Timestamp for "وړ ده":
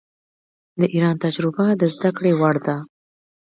2.39-2.75